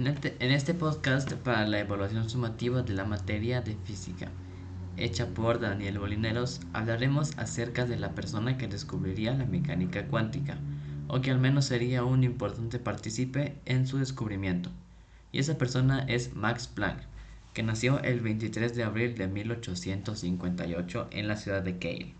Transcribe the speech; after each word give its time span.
En 0.00 0.06
este, 0.06 0.34
en 0.40 0.50
este 0.50 0.72
podcast 0.72 1.30
para 1.30 1.66
la 1.66 1.78
evaluación 1.78 2.30
sumativa 2.30 2.80
de 2.80 2.94
la 2.94 3.04
materia 3.04 3.60
de 3.60 3.76
física, 3.84 4.30
hecha 4.96 5.26
por 5.26 5.60
Daniel 5.60 5.98
Bolineros, 5.98 6.62
hablaremos 6.72 7.36
acerca 7.36 7.84
de 7.84 7.98
la 7.98 8.14
persona 8.14 8.56
que 8.56 8.66
descubriría 8.66 9.34
la 9.34 9.44
mecánica 9.44 10.06
cuántica, 10.06 10.56
o 11.06 11.20
que 11.20 11.30
al 11.30 11.38
menos 11.38 11.66
sería 11.66 12.02
un 12.02 12.24
importante 12.24 12.78
partícipe 12.78 13.58
en 13.66 13.86
su 13.86 13.98
descubrimiento. 13.98 14.70
Y 15.32 15.38
esa 15.38 15.58
persona 15.58 16.06
es 16.08 16.34
Max 16.34 16.66
Planck, 16.66 17.02
que 17.52 17.62
nació 17.62 18.00
el 18.00 18.22
23 18.22 18.74
de 18.74 18.84
abril 18.84 19.18
de 19.18 19.26
1858 19.26 21.08
en 21.10 21.28
la 21.28 21.36
ciudad 21.36 21.60
de 21.60 21.76
Kiel. 21.76 22.14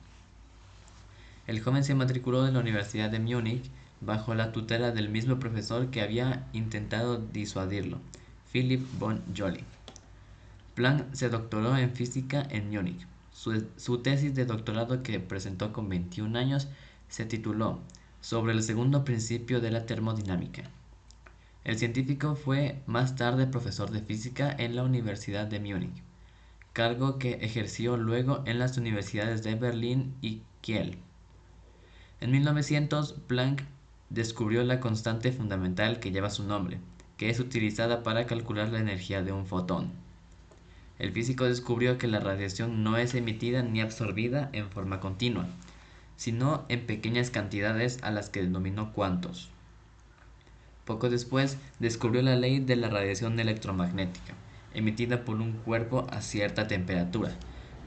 El 1.47 1.63
joven 1.63 1.83
se 1.83 1.95
matriculó 1.95 2.47
en 2.47 2.53
la 2.53 2.61
Universidad 2.61 3.09
de 3.09 3.21
Múnich 3.21 3.71
bajo 4.01 4.35
la 4.35 4.53
tutela 4.53 4.93
del 4.93 5.09
mismo 5.09 5.39
profesor 5.39 5.91
que 5.91 6.01
había 6.01 6.47
intentado 6.53 7.19
disuadirlo, 7.19 7.99
Philip 8.53 8.87
von 8.99 9.23
Jolly. 9.37 9.65
Planck 10.75 11.15
se 11.15 11.29
doctoró 11.29 11.77
en 11.77 11.93
física 11.93 12.47
en 12.51 12.71
Múnich. 12.71 13.07
Su, 13.33 13.67
su, 13.77 13.99
tesis 13.99 14.35
de 14.35 14.47
doctorado 14.47 15.03
que 15.03 15.21
presentó 15.21 15.73
con 15.73 15.89
21 15.89 16.39
años 16.39 16.69
se 17.09 17.25
tituló 17.27 17.81
Sobre 18.21 18.53
el 18.53 18.63
segundo 18.63 19.05
principio 19.05 19.61
de 19.61 19.71
la 19.71 19.87
termodinámica. 19.87 20.65
El 21.65 21.79
científico 21.79 22.37
fue 22.37 22.83
más 22.87 23.17
tarde 23.17 23.47
profesor 23.47 23.91
de 23.91 24.01
física 24.01 24.55
en 24.59 24.77
la 24.77 24.83
Universidad 24.83 25.47
de 25.47 25.61
Múnich, 25.61 26.03
cargo 26.73 27.19
que 27.19 27.33
ejerció 27.35 27.97
luego 27.97 28.43
en 28.47 28.59
las 28.59 28.79
universidades 28.79 29.43
de 29.43 29.55
Berlín 29.55 30.15
y 30.23 30.43
Kiel. 30.63 30.99
En 32.21 32.31
1900, 32.31 33.13
Planck 33.27 33.63
descubrió 34.11 34.63
la 34.65 34.81
constante 34.81 35.33
fundamental 35.33 36.01
que 36.01 36.11
lleva 36.11 36.31
su 36.31 36.45
nombre, 36.45 36.79
que 37.17 37.31
es 37.31 37.41
utilizada 37.41 38.03
para 38.03 38.27
calcular 38.27 38.69
la 38.69 38.81
energía 38.81 39.23
de 39.23 39.33
un 39.33 39.47
fotón. 39.47 39.93
El 40.99 41.13
físico 41.13 41.45
descubrió 41.45 41.97
que 41.97 42.09
la 42.09 42.21
radiación 42.21 42.85
no 42.85 42.99
es 42.99 43.15
emitida 43.15 43.63
ni 43.63 43.81
absorbida 43.81 44.51
en 44.53 44.69
forma 44.69 45.01
continua, 45.01 45.47
sino 46.17 46.67
en 46.69 46.85
pequeñas 46.85 47.31
cantidades 47.31 47.99
a 48.03 48.11
las 48.11 48.29
que 48.29 48.43
denominó 48.43 48.93
cuantos. 48.93 49.49
Poco 50.85 51.09
después 51.09 51.57
descubrió 51.79 52.21
la 52.21 52.37
ley 52.37 52.59
de 52.59 52.77
la 52.77 52.89
radiación 52.89 53.39
electromagnética, 53.41 54.35
emitida 54.75 55.25
por 55.25 55.37
un 55.37 55.53
cuerpo 55.53 56.07
a 56.11 56.21
cierta 56.21 56.67
temperatura, 56.67 57.33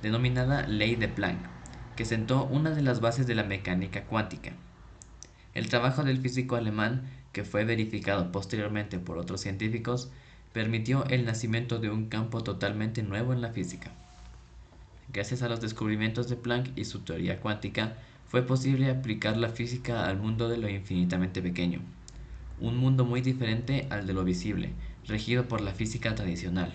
denominada 0.01 0.65
ley 0.67 0.95
de 0.95 1.09
Planck, 1.09 1.39
que 1.95 2.05
sentó 2.05 2.45
una 2.45 2.71
de 2.71 2.81
las 2.81 3.01
bases 3.01 3.27
de 3.27 3.35
la 3.35 3.43
mecánica 3.43 4.05
cuántica. 4.05 4.53
El 5.53 5.69
trabajo 5.69 6.03
del 6.03 6.19
físico 6.19 6.55
alemán, 6.55 7.03
que 7.31 7.43
fue 7.43 7.65
verificado 7.65 8.31
posteriormente 8.31 8.99
por 8.99 9.17
otros 9.17 9.41
científicos, 9.41 10.09
permitió 10.51 11.05
el 11.05 11.25
nacimiento 11.25 11.79
de 11.79 11.89
un 11.89 12.07
campo 12.07 12.43
totalmente 12.43 13.03
nuevo 13.03 13.33
en 13.33 13.41
la 13.41 13.51
física. 13.51 13.91
Gracias 15.11 15.41
a 15.41 15.49
los 15.49 15.61
descubrimientos 15.61 16.29
de 16.29 16.35
Planck 16.35 16.77
y 16.77 16.85
su 16.85 16.99
teoría 16.99 17.39
cuántica, 17.39 17.97
fue 18.27 18.41
posible 18.41 18.89
aplicar 18.89 19.37
la 19.37 19.49
física 19.49 20.07
al 20.07 20.17
mundo 20.17 20.49
de 20.49 20.57
lo 20.57 20.67
infinitamente 20.67 21.39
pequeño, 21.39 21.81
un 22.59 22.77
mundo 22.77 23.05
muy 23.05 23.21
diferente 23.21 23.85
al 23.91 24.07
de 24.07 24.13
lo 24.13 24.23
visible, 24.23 24.73
regido 25.05 25.47
por 25.47 25.61
la 25.61 25.73
física 25.73 26.15
tradicional. 26.15 26.73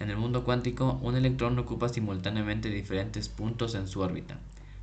En 0.00 0.10
el 0.10 0.18
mundo 0.18 0.44
cuántico, 0.44 0.98
un 1.02 1.16
electrón 1.16 1.58
ocupa 1.58 1.88
simultáneamente 1.88 2.68
diferentes 2.68 3.30
puntos 3.30 3.74
en 3.74 3.88
su 3.88 4.00
órbita, 4.00 4.38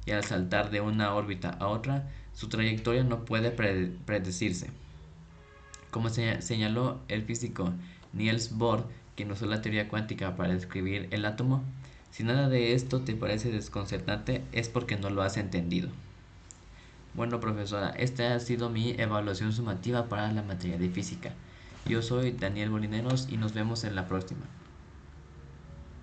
y 0.06 0.12
al 0.12 0.24
saltar 0.24 0.72
de 0.72 0.82
una 0.82 1.14
órbita 1.14 1.50
a 1.60 1.68
otra, 1.68 2.10
su 2.34 2.50
trayectoria 2.50 3.04
no 3.04 3.26
puede 3.26 3.52
predecirse. 3.52 4.70
Como 5.92 6.10
señaló 6.10 7.00
el 7.08 7.24
físico 7.24 7.74
Niels 8.14 8.58
Bohr, 8.58 8.88
quien 9.16 9.32
usó 9.32 9.46
la 9.46 9.62
teoría 9.62 9.90
cuántica 9.90 10.36
para 10.36 10.54
describir 10.54 11.08
el 11.12 11.26
átomo, 11.26 11.64
si 12.12 12.24
nada 12.24 12.50
de 12.50 12.74
esto 12.74 13.02
te 13.02 13.16
parece 13.16 13.52
desconcertante 13.52 14.44
es 14.52 14.70
porque 14.70 14.98
no 14.98 15.10
lo 15.10 15.22
has 15.22 15.38
entendido. 15.38 15.90
Bueno, 17.14 17.40
profesora, 17.40 17.90
esta 17.92 18.36
ha 18.36 18.40
sido 18.40 18.70
mi 18.70 18.92
evaluación 18.92 19.52
sumativa 19.52 20.08
para 20.08 20.32
la 20.32 20.44
materia 20.44 20.78
de 20.78 20.90
física. 20.90 21.34
Yo 21.86 22.02
soy 22.02 22.32
Daniel 22.32 22.70
Bolineros 22.70 23.28
y 23.30 23.38
nos 23.38 23.54
vemos 23.54 23.84
en 23.84 23.96
la 23.96 24.08
próxima. 24.08 24.42